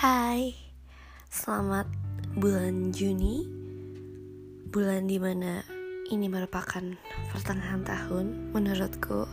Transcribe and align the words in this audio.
Hai, 0.00 0.56
selamat 1.28 1.84
bulan 2.32 2.88
Juni. 2.88 3.44
Bulan 4.72 5.04
di 5.04 5.20
mana 5.20 5.60
ini 6.08 6.24
merupakan 6.24 6.80
pertengahan 7.28 7.84
tahun 7.84 8.48
menurutku. 8.48 9.28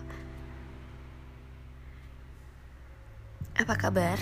Apa 3.56 3.80
kabar? 3.80 4.20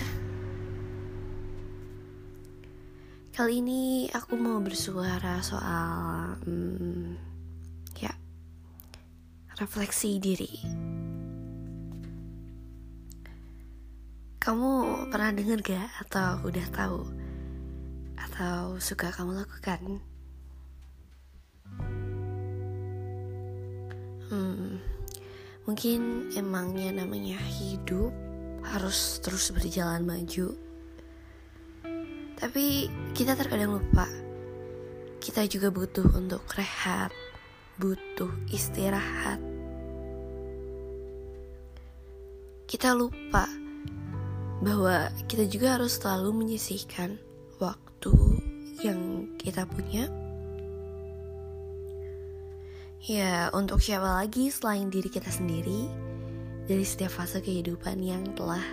Kali 3.34 3.58
ini 3.58 4.06
aku 4.14 4.38
mau 4.38 4.62
bersuara 4.62 5.42
soal 5.42 6.38
hmm, 6.46 7.18
Ya, 7.98 8.14
refleksi 9.58 10.22
diri 10.22 10.62
Kamu 14.46 15.10
pernah 15.10 15.34
denger 15.34 15.58
gak 15.58 16.06
atau 16.06 16.38
udah 16.46 16.66
tahu 16.70 17.02
atau 18.14 18.78
suka 18.78 19.10
kamu 19.10 19.42
lakukan? 19.42 19.98
Hmm, 24.30 24.78
mungkin 25.66 26.30
emangnya 26.30 26.94
namanya 26.94 27.42
hidup 27.42 28.14
harus 28.62 29.18
terus 29.18 29.50
berjalan 29.50 30.06
maju. 30.06 30.54
Tapi 32.38 32.86
kita 33.18 33.34
terkadang 33.34 33.82
lupa. 33.82 34.06
Kita 35.18 35.42
juga 35.50 35.74
butuh 35.74 36.06
untuk 36.14 36.46
rehat, 36.54 37.10
butuh 37.82 38.30
istirahat. 38.54 39.42
Kita 42.70 42.94
lupa 42.94 43.65
bahwa 44.64 45.12
kita 45.28 45.44
juga 45.44 45.76
harus 45.76 46.00
selalu 46.00 46.44
menyisihkan 46.44 47.20
waktu 47.60 48.12
yang 48.80 49.30
kita 49.36 49.68
punya. 49.68 50.08
Ya, 53.06 53.52
untuk 53.54 53.78
siapa 53.84 54.24
lagi 54.24 54.50
selain 54.50 54.90
diri 54.90 55.06
kita 55.06 55.30
sendiri 55.30 55.86
dari 56.66 56.82
setiap 56.82 57.14
fase 57.14 57.38
kehidupan 57.38 58.02
yang 58.02 58.24
telah 58.34 58.64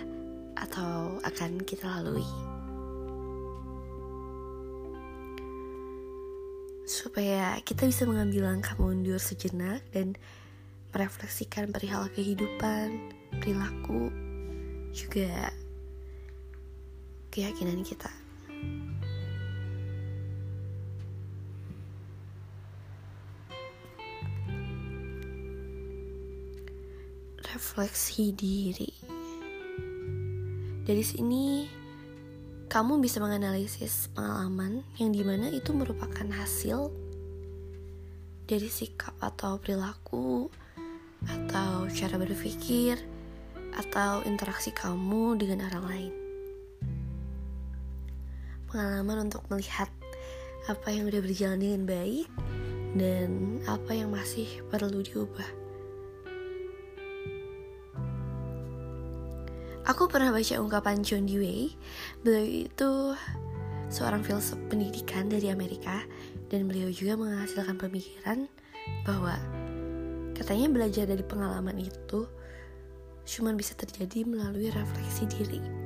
atau 0.58 1.22
akan 1.22 1.62
kita 1.62 1.86
lalui. 1.86 2.26
Supaya 6.84 7.58
kita 7.62 7.86
bisa 7.86 8.04
mengambil 8.04 8.50
langkah 8.50 8.74
mundur 8.76 9.22
sejenak 9.22 9.86
dan 9.94 10.18
merefleksikan 10.90 11.70
perihal 11.70 12.10
kehidupan, 12.10 13.14
perilaku, 13.38 14.10
juga 14.94 15.50
keyakinan 17.34 17.82
kita. 17.82 18.06
Refleksi 27.42 28.30
diri. 28.30 28.94
Dari 30.86 31.02
sini, 31.02 31.66
kamu 32.70 33.02
bisa 33.02 33.18
menganalisis 33.18 34.14
pengalaman 34.14 34.86
yang 35.02 35.10
di 35.10 35.26
mana 35.26 35.50
itu 35.50 35.74
merupakan 35.74 36.26
hasil 36.38 36.94
dari 38.46 38.70
sikap 38.70 39.18
atau 39.18 39.58
perilaku 39.58 40.46
atau 41.26 41.88
cara 41.88 42.14
berpikir 42.20 43.00
atau 43.74 44.22
interaksi 44.28 44.70
kamu 44.70 45.40
dengan 45.40 45.64
orang 45.72 45.86
lain 45.88 46.23
pengalaman 48.74 49.30
untuk 49.30 49.46
melihat 49.46 49.86
apa 50.66 50.90
yang 50.90 51.06
udah 51.06 51.22
berjalan 51.22 51.62
dengan 51.62 51.82
baik 51.86 52.26
dan 52.98 53.62
apa 53.70 53.94
yang 53.94 54.10
masih 54.10 54.50
perlu 54.66 54.98
diubah. 54.98 55.46
Aku 59.86 60.10
pernah 60.10 60.34
baca 60.34 60.58
ungkapan 60.58 61.06
John 61.06 61.30
Dewey, 61.30 61.70
beliau 62.26 62.66
itu 62.66 62.90
seorang 63.92 64.26
filsuf 64.26 64.58
pendidikan 64.66 65.30
dari 65.30 65.54
Amerika 65.54 66.02
dan 66.50 66.66
beliau 66.66 66.90
juga 66.90 67.14
menghasilkan 67.20 67.78
pemikiran 67.78 68.48
bahwa 69.04 69.36
katanya 70.34 70.72
belajar 70.72 71.04
dari 71.06 71.22
pengalaman 71.22 71.78
itu 71.78 72.26
cuma 73.28 73.52
bisa 73.52 73.76
terjadi 73.76 74.24
melalui 74.24 74.72
refleksi 74.72 75.28
diri. 75.28 75.83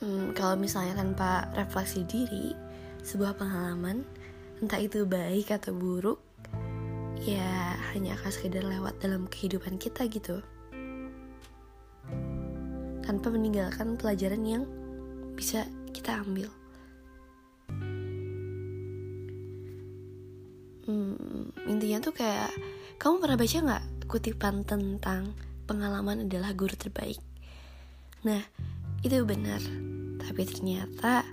Hmm, 0.00 0.32
kalau 0.32 0.56
misalnya 0.56 0.96
tanpa 0.96 1.48
refleksi 1.54 2.04
diri 2.08 2.56
sebuah 3.04 3.36
pengalaman 3.36 4.04
entah 4.60 4.80
itu 4.80 5.08
baik 5.08 5.56
atau 5.56 5.72
buruk 5.72 6.20
ya 7.20 7.76
hanya 7.92 8.16
akan 8.16 8.30
sekedar 8.32 8.64
lewat 8.64 8.96
dalam 9.00 9.28
kehidupan 9.28 9.76
kita 9.76 10.08
gitu. 10.08 10.40
Tanpa 13.04 13.28
meninggalkan 13.32 13.96
pelajaran 14.00 14.42
yang 14.44 14.64
bisa 15.36 15.68
kita 15.92 16.20
ambil. 16.24 16.48
Hmm, 20.88 21.52
intinya 21.68 21.98
tuh 22.00 22.14
kayak 22.16 22.50
kamu 22.96 23.20
pernah 23.20 23.36
baca 23.36 23.56
nggak 23.60 23.84
kutipan 24.08 24.64
tentang 24.64 25.36
pengalaman 25.68 26.24
adalah 26.24 26.56
guru 26.56 26.72
terbaik? 26.72 27.20
Nah 28.24 28.40
itu 29.00 29.16
benar 29.24 29.89
tapi 30.20 30.44
ternyata 30.44 31.24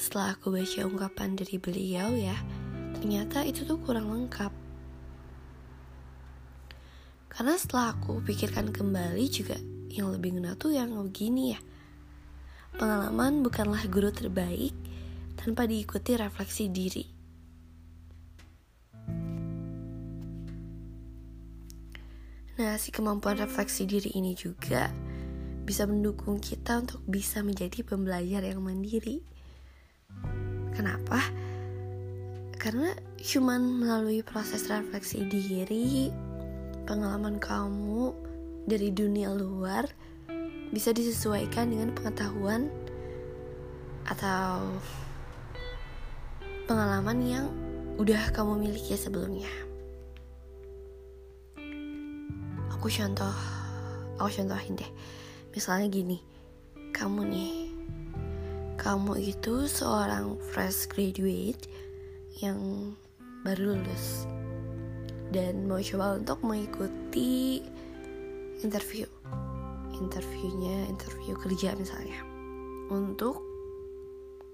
setelah 0.00 0.34
aku 0.34 0.50
baca 0.50 0.80
ungkapan 0.88 1.36
dari 1.36 1.56
beliau 1.60 2.16
ya, 2.16 2.34
ternyata 2.98 3.44
itu 3.44 3.68
tuh 3.68 3.76
kurang 3.84 4.08
lengkap. 4.08 4.50
Karena 7.30 7.54
setelah 7.54 7.94
aku 7.94 8.18
pikirkan 8.24 8.74
kembali 8.74 9.24
juga 9.30 9.56
yang 9.92 10.10
lebih 10.10 10.36
ngena 10.36 10.58
tuh 10.58 10.74
yang 10.74 10.92
begini 10.96 11.54
ya. 11.54 11.60
Pengalaman 12.74 13.42
bukanlah 13.44 13.84
guru 13.86 14.10
terbaik 14.10 14.74
tanpa 15.38 15.64
diikuti 15.68 16.16
refleksi 16.18 16.68
diri. 16.68 17.04
Nah, 22.60 22.76
si 22.76 22.92
kemampuan 22.92 23.40
refleksi 23.40 23.88
diri 23.88 24.12
ini 24.20 24.36
juga 24.36 24.92
bisa 25.70 25.86
mendukung 25.86 26.42
kita 26.42 26.82
untuk 26.82 26.98
bisa 27.06 27.46
menjadi 27.46 27.86
pembelajar 27.86 28.42
yang 28.42 28.58
mandiri. 28.58 29.22
Kenapa? 30.74 31.22
Karena 32.58 32.90
cuman 33.14 33.78
melalui 33.78 34.26
proses 34.26 34.66
refleksi 34.66 35.22
diri, 35.30 36.10
pengalaman 36.90 37.38
kamu 37.38 38.10
dari 38.66 38.90
dunia 38.90 39.30
luar 39.30 39.86
bisa 40.74 40.90
disesuaikan 40.90 41.70
dengan 41.70 41.94
pengetahuan 41.94 42.66
atau 44.10 44.74
pengalaman 46.66 47.18
yang 47.22 47.46
udah 47.94 48.34
kamu 48.34 48.58
miliki 48.58 48.98
sebelumnya. 48.98 49.46
Aku 52.74 52.90
contoh, 52.90 53.38
aku 54.18 54.34
contohin 54.34 54.74
deh 54.74 54.90
Misalnya 55.50 55.90
gini, 55.90 56.18
kamu 56.94 57.20
nih, 57.26 57.54
kamu 58.78 59.18
itu 59.18 59.66
seorang 59.66 60.38
fresh 60.54 60.86
graduate 60.86 61.66
yang 62.38 62.94
baru 63.42 63.74
lulus 63.74 64.30
dan 65.34 65.66
mau 65.66 65.82
coba 65.82 66.22
untuk 66.22 66.38
mengikuti 66.46 67.62
interview. 68.62 69.10
Interviewnya 69.98 70.86
interview 70.86 71.34
kerja 71.34 71.74
misalnya. 71.74 72.22
Untuk 72.90 73.42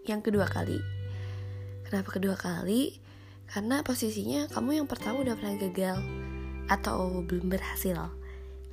yang 0.09 0.25
kedua 0.25 0.49
kali. 0.49 0.81
Kenapa 1.85 2.09
kedua 2.17 2.41
kali? 2.41 2.97
Karena 3.47 3.85
posisinya 3.85 4.49
kamu 4.49 4.83
yang 4.83 4.89
pertama 4.89 5.23
udah 5.23 5.37
pernah 5.39 5.61
gagal 5.61 5.99
atau 6.67 7.23
belum 7.23 7.53
berhasil. 7.53 7.95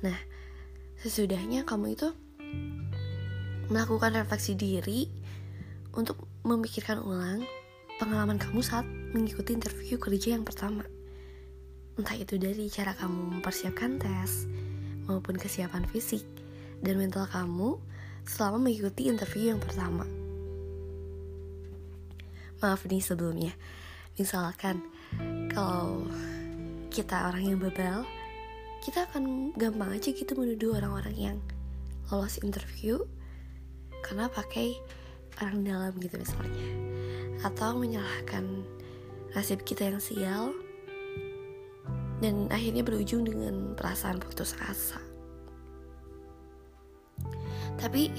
Nah 0.02 0.18
sesudahnya 1.00 1.66
kamu 1.66 1.96
itu 1.96 2.12
melakukan 3.72 4.14
refleksi 4.14 4.52
diri 4.54 5.08
untuk 5.94 6.26
memikirkan 6.44 7.00
ulang 7.00 7.46
pengalaman 7.96 8.36
kamu 8.36 8.60
saat 8.60 8.84
mengikuti 9.14 9.54
interview 9.54 9.96
kerja 9.96 10.36
yang 10.36 10.44
pertama. 10.44 10.84
Entah 11.94 12.18
itu 12.18 12.36
dari 12.36 12.66
cara 12.66 12.92
kamu 12.98 13.38
mempersiapkan 13.38 14.02
tes 14.02 14.50
maupun 15.06 15.38
kesiapan 15.38 15.86
fisik 15.86 16.26
dan 16.82 16.98
mental 16.98 17.30
kamu 17.30 17.78
selama 18.26 18.68
mengikuti 18.68 19.06
interview 19.06 19.54
yang 19.54 19.62
pertama. 19.62 20.04
Maaf 22.58 22.82
nih 22.88 23.04
sebelumnya, 23.04 23.52
misalkan 24.18 24.82
kalau 25.52 26.08
kita 26.90 27.30
orang 27.30 27.54
yang 27.54 27.58
bebal, 27.60 28.02
kita 28.84 29.08
akan 29.08 29.56
gampang 29.56 29.96
aja 29.96 30.12
gitu 30.12 30.36
menuduh 30.36 30.76
orang-orang 30.76 31.16
yang 31.16 31.38
lolos 32.12 32.36
interview 32.44 33.00
karena 34.04 34.28
pakai 34.28 34.76
orang 35.40 35.64
dalam 35.64 35.92
gitu 35.98 36.20
misalnya. 36.20 36.68
Atau 37.40 37.80
menyalahkan 37.80 38.44
nasib 39.32 39.64
kita 39.64 39.88
yang 39.88 39.98
sial 39.98 40.52
dan 42.20 42.46
akhirnya 42.52 42.84
berujung 42.84 43.24
dengan 43.24 43.72
perasaan 43.72 44.20
putus 44.20 44.52
asa. 44.60 45.00
Tapi 47.80 48.12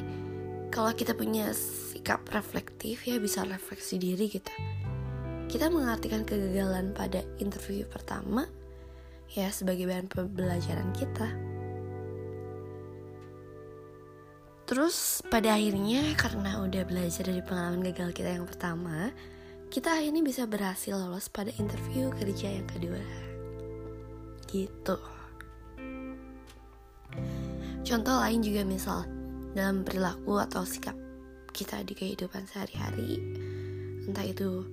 kalau 0.73 0.91
kita 0.91 1.15
punya 1.15 1.55
sikap 1.55 2.25
reflektif 2.35 3.07
ya 3.07 3.15
bisa 3.21 3.47
refleksi 3.47 3.95
diri 3.95 4.27
gitu 4.27 4.51
kita 5.47 5.71
mengartikan 5.71 6.27
kegagalan 6.27 6.91
pada 6.91 7.23
interview 7.39 7.87
pertama 7.87 8.43
ya 9.33 9.49
sebagai 9.49 9.89
bahan 9.89 10.05
pembelajaran 10.11 10.93
kita 10.93 11.55
Terus 14.65 15.21
pada 15.29 15.53
akhirnya 15.53 16.17
karena 16.17 16.57
udah 16.65 16.89
belajar 16.89 17.29
dari 17.29 17.37
pengalaman 17.45 17.85
gagal 17.85 18.17
kita 18.17 18.33
yang 18.33 18.49
pertama, 18.49 19.13
kita 19.69 19.93
akhirnya 19.93 20.25
bisa 20.25 20.49
berhasil 20.49 20.97
lolos 20.97 21.29
pada 21.29 21.53
interview 21.61 22.09
kerja 22.17 22.49
yang 22.49 22.65
kedua. 22.65 22.97
Gitu. 24.49 24.97
Contoh 27.85 28.15
lain 28.17 28.41
juga 28.41 28.65
misal 28.65 29.05
dalam 29.53 29.85
perilaku 29.85 30.41
atau 30.41 30.65
sikap 30.65 30.97
kita 31.53 31.85
di 31.85 31.93
kehidupan 31.93 32.49
sehari-hari, 32.49 33.21
entah 34.09 34.25
itu 34.25 34.65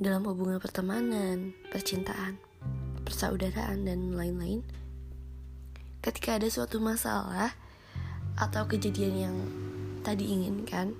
dalam 0.00 0.24
hubungan 0.24 0.56
pertemanan, 0.56 1.52
percintaan, 1.68 2.40
persaudaraan 3.06 3.86
dan 3.86 4.18
lain-lain. 4.18 4.66
Ketika 6.02 6.42
ada 6.42 6.50
suatu 6.50 6.82
masalah, 6.82 7.54
atau 8.36 8.68
kejadian 8.68 9.14
yang 9.16 9.36
tadi 10.04 10.28
inginkan, 10.28 10.92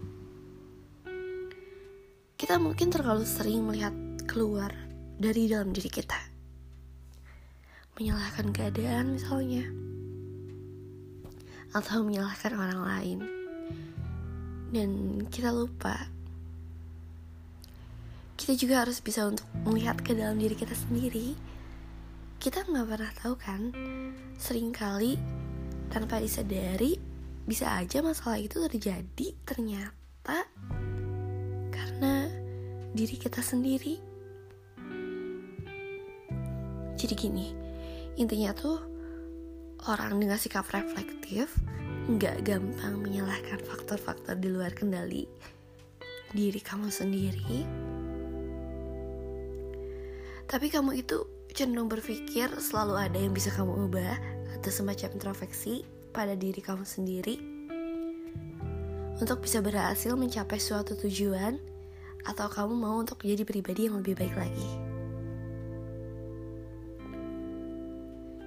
kita 2.41 2.57
mungkin 2.57 2.89
terlalu 2.89 3.29
sering 3.29 3.67
melihat 3.67 3.93
keluar 4.25 4.73
dari 5.17 5.49
dalam 5.49 5.73
diri 5.73 5.89
kita. 5.93 6.17
Menyalahkan 7.97 8.53
keadaan 8.53 9.17
misalnya. 9.17 9.65
Atau 11.73 12.05
menyalahkan 12.05 12.53
orang 12.57 12.81
lain. 12.85 13.19
Dan 14.73 14.91
kita 15.33 15.53
lupa. 15.53 16.09
Kita 18.37 18.53
juga 18.53 18.85
harus 18.85 19.01
bisa 19.01 19.25
untuk 19.25 19.49
melihat 19.65 19.97
ke 20.05 20.13
dalam 20.13 20.37
diri 20.37 20.57
kita 20.57 20.77
sendiri. 20.77 21.33
Kita 22.37 22.63
nggak 22.63 22.87
pernah 22.87 23.13
tahu 23.19 23.35
kan, 23.35 23.63
sering 24.39 24.71
kali 24.71 25.19
tanpa 25.91 26.23
disadari 26.23 26.95
bisa 27.47 27.79
aja 27.79 28.03
masalah 28.03 28.43
itu 28.43 28.59
terjadi 28.59 29.29
ternyata 29.47 30.47
karena 31.71 32.27
diri 32.91 33.17
kita 33.19 33.39
sendiri. 33.39 33.99
Jadi 36.97 37.15
gini, 37.15 37.53
intinya 38.17 38.51
tuh 38.57 38.79
orang 39.87 40.19
dengan 40.19 40.41
sikap 40.41 40.67
reflektif 40.73 41.53
nggak 42.07 42.47
gampang 42.47 43.03
menyalahkan 43.03 43.59
faktor-faktor 43.67 44.39
di 44.39 44.49
luar 44.51 44.71
kendali 44.73 45.27
diri 46.33 46.61
kamu 46.63 46.89
sendiri. 46.91 47.67
Tapi 50.47 50.67
kamu 50.71 50.95
itu 50.99 51.36
cenderung 51.57 51.89
berpikir 51.89 52.53
selalu 52.61 53.01
ada 53.01 53.17
yang 53.17 53.33
bisa 53.33 53.49
kamu 53.49 53.89
ubah 53.89 54.21
atau 54.61 54.69
semacam 54.69 55.17
introspeksi 55.17 55.89
pada 56.13 56.37
diri 56.37 56.61
kamu 56.61 56.85
sendiri 56.85 57.41
untuk 59.17 59.41
bisa 59.41 59.65
berhasil 59.65 60.13
mencapai 60.21 60.61
suatu 60.61 60.93
tujuan 61.01 61.57
atau 62.29 62.53
kamu 62.53 62.77
mau 62.77 63.01
untuk 63.01 63.25
jadi 63.25 63.49
pribadi 63.49 63.89
yang 63.89 64.05
lebih 64.05 64.21
baik 64.21 64.37
lagi. 64.37 64.69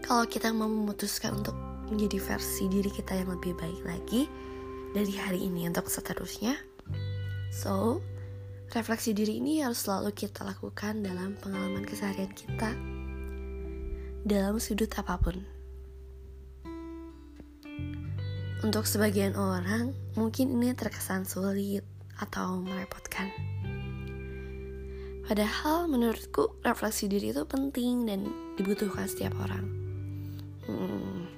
Kalau 0.05 0.29
kita 0.29 0.53
mau 0.53 0.69
memutuskan 0.69 1.41
untuk 1.41 1.57
menjadi 1.89 2.21
versi 2.21 2.69
diri 2.69 2.93
kita 2.93 3.17
yang 3.17 3.33
lebih 3.33 3.57
baik 3.57 3.81
lagi 3.89 4.29
dari 4.93 5.17
hari 5.17 5.49
ini 5.49 5.65
untuk 5.65 5.89
seterusnya, 5.89 6.53
so 7.49 8.05
refleksi 8.69 9.17
diri 9.17 9.41
ini 9.41 9.65
harus 9.65 9.81
selalu 9.81 10.13
kita 10.13 10.45
lakukan 10.45 11.01
dalam 11.01 11.33
pengalaman 11.41 11.81
keseharian 11.81 12.29
kita 12.37 12.98
dalam 14.27 14.59
sudut 14.59 14.91
apa 14.99 15.15
pun. 15.19 15.37
Untuk 18.59 18.83
sebagian 18.83 19.39
orang, 19.39 19.95
mungkin 20.19 20.59
ini 20.59 20.75
terkesan 20.75 21.23
sulit 21.23 21.87
atau 22.19 22.59
merepotkan. 22.59 23.31
Padahal 25.23 25.87
menurutku 25.87 26.59
refleksi 26.65 27.07
diri 27.07 27.31
itu 27.31 27.47
penting 27.47 28.03
dan 28.03 28.27
dibutuhkan 28.59 29.07
setiap 29.07 29.31
orang. 29.39 29.63
Hmm, 30.67 31.29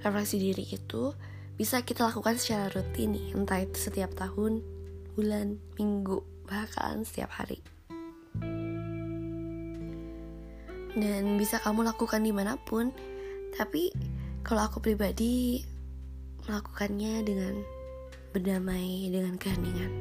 refleksi 0.00 0.40
diri 0.40 0.64
itu 0.64 1.12
bisa 1.60 1.84
kita 1.84 2.08
lakukan 2.08 2.40
secara 2.40 2.72
rutin 2.72 3.20
entah 3.36 3.60
itu 3.60 3.76
setiap 3.76 4.16
tahun, 4.16 4.64
bulan, 5.12 5.60
minggu, 5.76 6.24
bahkan 6.48 7.04
setiap 7.04 7.36
hari. 7.36 7.75
Dan 10.96 11.36
bisa 11.36 11.60
kamu 11.60 11.84
lakukan 11.84 12.24
di 12.24 12.32
mana 12.32 12.56
pun, 12.56 12.88
tapi 13.52 13.92
kalau 14.40 14.64
aku 14.64 14.80
pribadi 14.80 15.60
melakukannya 16.48 17.20
dengan 17.20 17.54
berdamai 18.32 19.12
dengan 19.12 19.36
keheningan. 19.36 19.92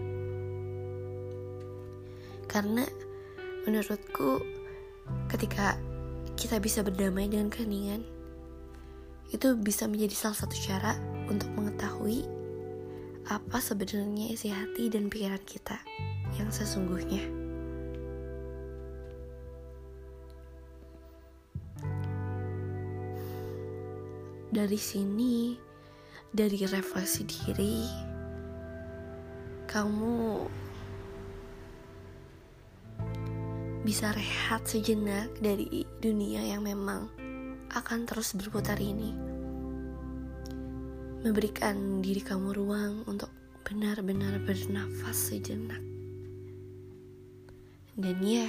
Karena 2.48 2.88
menurutku 3.68 4.40
ketika 5.28 5.76
kita 6.40 6.64
bisa 6.64 6.80
berdamai 6.80 7.28
dengan 7.28 7.52
keheningan, 7.52 8.04
itu 9.34 9.58
bisa 9.58 9.90
menjadi 9.90 10.16
salah 10.16 10.38
satu 10.46 10.56
cara 10.64 10.96
untuk 11.28 11.50
mengetahui 11.58 12.24
apa 13.26 13.58
sebenarnya 13.58 14.30
isi 14.30 14.54
hati 14.54 14.88
dan 14.94 15.10
pikiran 15.10 15.42
kita 15.44 15.82
yang 16.38 16.54
sesungguhnya. 16.54 17.45
Dari 24.56 24.80
sini, 24.80 25.52
dari 26.32 26.56
refleksi 26.64 27.28
diri 27.28 27.84
kamu 29.68 30.16
bisa 33.84 34.16
rehat 34.16 34.64
sejenak 34.64 35.28
dari 35.44 35.84
dunia 36.00 36.40
yang 36.40 36.64
memang 36.64 37.12
akan 37.68 38.08
terus 38.08 38.32
berputar 38.32 38.80
ini. 38.80 39.12
Memberikan 41.28 42.00
diri 42.00 42.24
kamu 42.24 42.56
ruang 42.56 43.04
untuk 43.12 43.36
benar-benar 43.68 44.40
bernafas 44.40 45.36
sejenak. 45.36 45.84
Dan 48.00 48.24
ya 48.24 48.48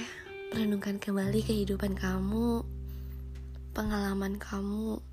renungkan 0.55 1.03
kembali 1.03 1.43
kehidupan 1.43 1.99
kamu 1.99 2.63
pengalaman 3.75 4.39
kamu 4.39 5.03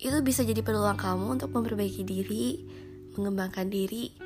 itu 0.00 0.16
bisa 0.24 0.40
jadi 0.40 0.64
peluang 0.64 0.96
kamu 0.96 1.36
untuk 1.36 1.52
memperbaiki 1.52 2.08
diri, 2.08 2.64
mengembangkan 3.20 3.68
diri, 3.68 4.16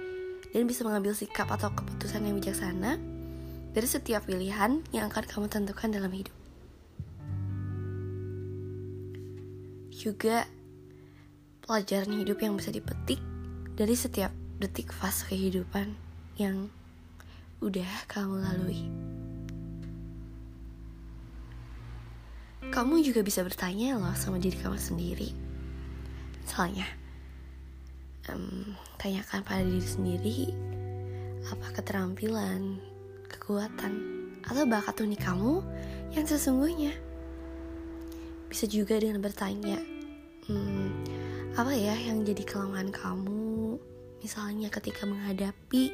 dan 0.54 0.71
bisa 0.71 0.87
mengambil 0.87 1.19
sikap 1.19 1.50
atau 1.50 1.75
keputusan 1.75 2.23
yang 2.23 2.38
bijaksana 2.38 2.95
dari 3.75 3.88
setiap 3.90 4.23
pilihan 4.23 4.87
yang 4.95 5.11
akan 5.11 5.26
kamu 5.26 5.47
tentukan 5.50 5.90
dalam 5.90 6.14
hidup. 6.14 6.37
Juga 9.90 10.47
pelajaran 11.66 12.23
hidup 12.23 12.38
yang 12.38 12.54
bisa 12.54 12.71
dipetik 12.71 13.19
dari 13.75 13.99
setiap 13.99 14.31
detik 14.62 14.95
fase 14.95 15.26
kehidupan 15.26 15.90
yang 16.38 16.71
udah 17.59 17.90
kamu 18.07 18.47
lalui. 18.47 18.87
Kamu 22.71 23.02
juga 23.02 23.26
bisa 23.26 23.43
bertanya 23.43 23.99
loh 23.99 24.14
sama 24.14 24.38
diri 24.38 24.54
kamu 24.54 24.78
sendiri 24.78 25.43
Misalnya, 26.44 26.84
um, 28.28 28.76
tanyakan 29.00 29.40
pada 29.44 29.64
diri 29.64 29.84
sendiri 29.84 30.38
apa 31.48 31.76
keterampilan, 31.76 32.80
kekuatan, 33.28 33.92
atau 34.44 34.64
bakat 34.68 34.96
unik 35.00 35.20
kamu 35.24 35.60
yang 36.12 36.24
sesungguhnya. 36.24 36.92
Bisa 38.48 38.64
juga 38.68 38.96
dengan 39.00 39.20
bertanya, 39.24 39.80
hmm, 40.48 40.88
apa 41.56 41.72
ya 41.74 41.96
yang 41.96 42.24
jadi 42.24 42.44
kelemahan 42.44 42.92
kamu, 42.92 43.76
misalnya 44.24 44.68
ketika 44.72 45.04
menghadapi 45.04 45.92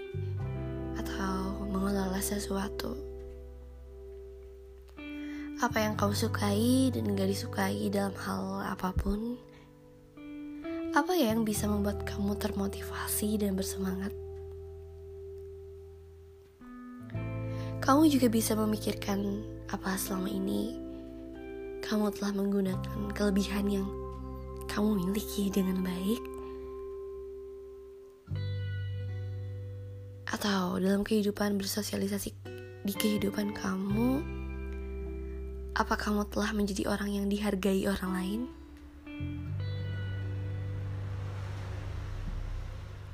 atau 0.98 1.66
mengelola 1.66 2.20
sesuatu. 2.20 2.94
Apa 5.60 5.76
yang 5.76 5.92
kamu 5.92 6.16
sukai 6.16 6.88
dan 6.88 7.12
gak 7.12 7.28
disukai 7.28 7.92
dalam 7.92 8.16
hal 8.16 8.64
apa 8.64 8.96
pun 8.96 9.36
Apa 10.90 11.14
ya 11.14 11.30
yang 11.30 11.46
bisa 11.46 11.70
membuat 11.70 12.02
kamu 12.02 12.34
termotivasi 12.34 13.38
dan 13.38 13.54
bersemangat? 13.54 14.10
Kamu 17.78 18.10
juga 18.10 18.26
bisa 18.26 18.58
memikirkan 18.58 19.46
apa 19.70 19.94
selama 19.94 20.26
ini 20.26 20.74
kamu 21.86 22.10
telah 22.10 22.34
menggunakan 22.34 23.06
kelebihan 23.14 23.70
yang 23.70 23.86
kamu 24.66 24.98
miliki 24.98 25.46
dengan 25.46 25.78
baik, 25.78 26.22
atau 30.26 30.74
dalam 30.82 31.06
kehidupan 31.06 31.54
bersosialisasi 31.54 32.34
di 32.82 32.94
kehidupan 32.98 33.54
kamu, 33.54 34.26
apa 35.78 35.94
kamu 35.94 36.26
telah 36.34 36.50
menjadi 36.50 36.90
orang 36.90 37.14
yang 37.14 37.26
dihargai 37.30 37.86
orang 37.86 38.10
lain? 38.10 38.40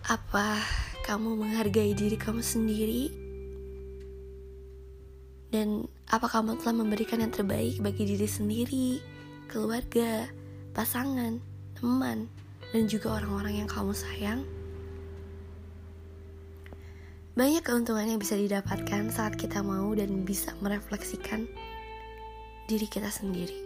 Apa 0.06 0.62
kamu 1.02 1.34
menghargai 1.34 1.90
diri 1.90 2.14
kamu 2.14 2.38
sendiri? 2.38 3.10
Dan 5.50 5.90
apa 6.06 6.30
kamu 6.30 6.62
telah 6.62 6.78
memberikan 6.78 7.18
yang 7.18 7.34
terbaik 7.34 7.82
bagi 7.82 8.14
diri 8.14 8.30
sendiri, 8.30 9.02
keluarga, 9.50 10.30
pasangan, 10.78 11.42
teman, 11.74 12.30
dan 12.70 12.86
juga 12.86 13.18
orang-orang 13.18 13.66
yang 13.66 13.68
kamu 13.70 13.90
sayang? 13.98 14.46
Banyak 17.34 17.66
keuntungan 17.66 18.06
yang 18.06 18.22
bisa 18.22 18.38
didapatkan 18.38 19.10
saat 19.10 19.34
kita 19.34 19.58
mau 19.66 19.90
dan 19.98 20.22
bisa 20.22 20.54
merefleksikan 20.62 21.50
diri 22.70 22.86
kita 22.86 23.10
sendiri. 23.10 23.58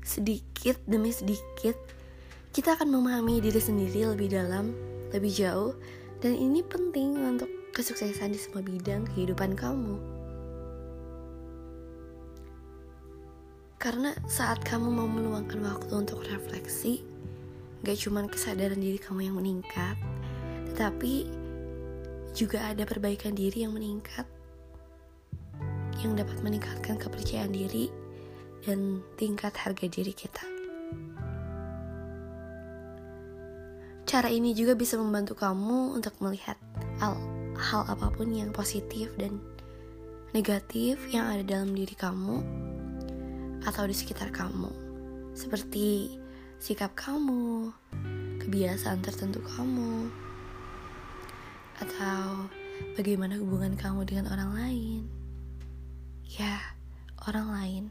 Sedikit 0.00 0.80
demi 0.88 1.12
sedikit, 1.12 1.76
kita 2.52 2.76
akan 2.76 2.92
memahami 2.92 3.40
diri 3.40 3.56
sendiri 3.56 4.04
lebih 4.12 4.28
dalam, 4.28 4.76
lebih 5.08 5.32
jauh, 5.32 5.72
dan 6.20 6.36
ini 6.36 6.60
penting 6.60 7.16
untuk 7.16 7.48
kesuksesan 7.72 8.36
di 8.36 8.38
semua 8.38 8.60
bidang 8.60 9.08
kehidupan 9.08 9.56
kamu. 9.56 9.96
Karena 13.80 14.12
saat 14.28 14.60
kamu 14.68 14.84
mau 14.84 15.08
meluangkan 15.08 15.64
waktu 15.64 15.92
untuk 15.96 16.22
refleksi, 16.28 17.00
gak 17.82 17.98
cuma 17.98 18.28
kesadaran 18.28 18.78
diri 18.78 19.00
kamu 19.00 19.32
yang 19.32 19.36
meningkat, 19.40 19.96
tetapi 20.70 21.24
juga 22.36 22.68
ada 22.68 22.84
perbaikan 22.84 23.32
diri 23.32 23.64
yang 23.64 23.72
meningkat, 23.72 24.28
yang 26.04 26.12
dapat 26.20 26.36
meningkatkan 26.44 27.00
kepercayaan 27.00 27.50
diri 27.50 27.88
dan 28.68 29.00
tingkat 29.16 29.56
harga 29.56 29.88
diri 29.88 30.12
kita. 30.12 30.61
Cara 34.12 34.28
ini 34.28 34.52
juga 34.52 34.76
bisa 34.76 35.00
membantu 35.00 35.32
kamu 35.32 35.96
untuk 35.96 36.12
melihat 36.20 36.60
hal 37.00 37.16
hal 37.56 37.88
apa 37.88 38.12
pun 38.12 38.28
yang 38.28 38.52
positif 38.52 39.08
dan 39.16 39.40
negatif 40.36 41.00
yang 41.08 41.32
ada 41.32 41.40
dalam 41.40 41.72
diri 41.72 41.96
kamu 41.96 42.44
atau 43.64 43.88
di 43.88 43.96
sekitar 43.96 44.28
kamu, 44.28 44.68
seperti 45.32 46.20
sikap 46.60 46.92
kamu, 46.92 47.72
kebiasaan 48.44 49.00
tertentu 49.00 49.40
kamu, 49.48 50.12
atau 51.80 52.52
bagaimana 52.92 53.40
hubungan 53.40 53.80
kamu 53.80 54.04
dengan 54.04 54.28
orang 54.28 54.52
lain. 54.52 55.00
Ya, 56.28 56.60
orang 57.24 57.48
lain. 57.48 57.84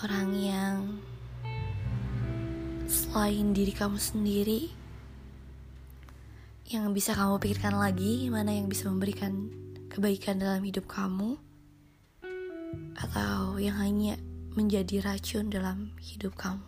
Orang 0.00 0.32
yang 0.32 1.04
selain 3.18 3.50
diri 3.50 3.74
kamu 3.74 3.98
sendiri 3.98 4.70
yang 6.70 6.94
bisa 6.94 7.18
kamu 7.18 7.42
pikirkan 7.42 7.74
lagi 7.74 8.30
mana 8.30 8.54
yang 8.54 8.70
bisa 8.70 8.86
memberikan 8.86 9.50
kebaikan 9.90 10.38
dalam 10.38 10.62
hidup 10.62 10.86
kamu 10.86 11.34
atau 12.94 13.58
yang 13.58 13.74
hanya 13.82 14.14
menjadi 14.54 15.02
racun 15.02 15.50
dalam 15.50 15.98
hidup 15.98 16.38
kamu. 16.38 16.62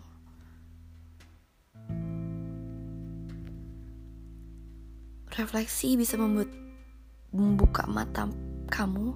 Refleksi 5.30 5.94
bisa 5.94 6.18
membuat 6.18 6.50
membuka 7.30 7.86
mata 7.86 8.26
kamu 8.74 9.14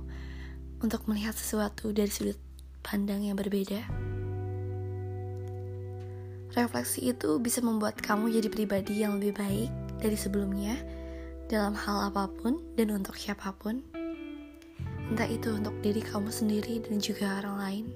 untuk 0.86 1.02
melihat 1.10 1.34
sesuatu 1.34 1.90
dari 1.90 2.14
sudut 2.14 2.38
pandang 2.86 3.26
yang 3.26 3.34
berbeda. 3.34 4.13
Refleksi 6.54 7.10
itu 7.10 7.42
bisa 7.42 7.58
membuat 7.58 7.98
kamu 7.98 8.30
jadi 8.30 8.46
pribadi 8.46 9.02
yang 9.02 9.18
lebih 9.18 9.34
baik 9.34 9.70
dari 9.98 10.14
sebelumnya 10.14 10.78
dalam 11.50 11.74
hal 11.74 12.14
apa 12.14 12.30
pun 12.30 12.62
dan 12.78 12.94
untuk 12.94 13.18
siapa 13.18 13.50
pun. 13.58 13.82
Entah 15.10 15.26
itu 15.26 15.50
untuk 15.50 15.74
diri 15.82 15.98
kamu 15.98 16.30
sendiri 16.30 16.78
dan 16.86 17.02
juga 17.02 17.42
orang 17.42 17.56
lain. 17.58 17.86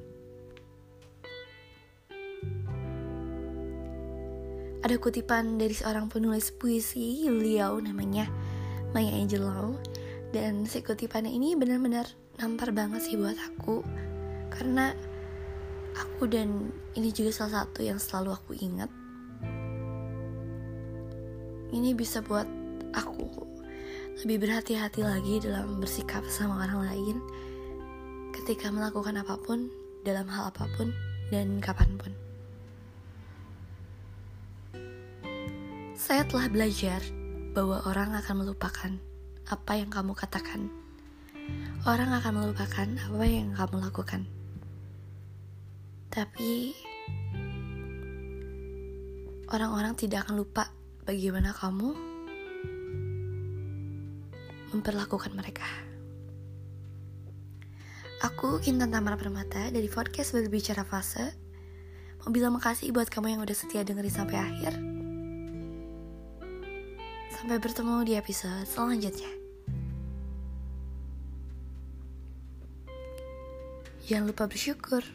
Ada 4.83 4.95
kutipan 4.99 5.59
dari 5.59 5.75
seorang 5.79 6.11
penulis 6.11 6.50
puisi, 6.50 7.31
beliau 7.31 7.79
namanya 7.79 8.27
Maya 8.91 9.15
Angelou. 9.15 9.79
Dan 10.35 10.67
si 10.67 10.83
kutipannya 10.83 11.31
ini 11.31 11.55
benar-benar 11.55 12.11
nampar 12.43 12.75
banget 12.75 13.07
sih 13.07 13.15
buat 13.15 13.38
aku. 13.38 13.87
Karena 14.50 14.93
aku 15.99 16.31
dan 16.31 16.71
ini 16.95 17.11
juga 17.11 17.35
salah 17.35 17.64
satu 17.64 17.83
yang 17.83 17.99
selalu 17.99 18.31
aku 18.35 18.52
ingat. 18.55 18.90
Ini 21.69 21.93
bisa 21.93 22.25
buat 22.25 22.49
aku 22.95 23.26
lebih 24.25 24.49
berhati-hati 24.49 25.05
lagi 25.05 25.38
dalam 25.38 25.78
bersikap 25.78 26.26
sama 26.26 26.67
orang 26.67 26.90
lain 26.90 27.17
ketika 28.35 28.73
melakukan 28.73 29.14
apa 29.21 29.37
pun 29.38 29.71
dalam 30.02 30.26
hal 30.26 30.50
apa 30.50 30.64
pun 30.75 30.90
dan 31.28 31.61
kapan 31.61 31.90
pun. 32.00 32.12
Saya 35.99 36.25
telah 36.25 36.49
belajar 36.49 37.02
bahwa 37.52 37.85
orang 37.85 38.14
akan 38.17 38.47
melupakan 38.47 38.93
apa 39.50 39.73
yang 39.76 39.90
kamu 39.90 40.14
katakan. 40.14 40.71
Orang 41.85 42.11
akan 42.11 42.33
melupakan 42.43 42.88
apa 42.88 43.25
yang 43.28 43.52
kamu 43.55 43.76
lakukan 43.83 44.38
tapi 46.18 46.75
orang-orang 49.54 49.94
tidak 49.94 50.26
akan 50.26 50.42
lupa 50.42 50.66
bagaimana 51.06 51.54
kamu 51.54 51.94
memperlakukan 54.75 55.30
mereka. 55.38 55.62
Aku 58.26 58.58
Kintan 58.58 58.90
Tamara 58.90 59.14
Permata 59.14 59.70
dari 59.70 59.87
podcast 59.87 60.34
Berbicara 60.34 60.82
Fase. 60.82 61.38
Mau 62.26 62.34
bilang 62.34 62.58
makasih 62.58 62.90
buat 62.90 63.06
kamu 63.06 63.38
yang 63.38 63.40
udah 63.46 63.54
setia 63.54 63.87
dengerin 63.87 64.10
sampai 64.10 64.42
akhir. 64.42 64.75
Sampai 67.30 67.62
bertemu 67.62 67.94
di 68.02 68.18
episode 68.18 68.66
selanjutnya. 68.66 69.30
Jangan 74.10 74.34
lupa 74.34 74.50
bersyukur 74.50 75.06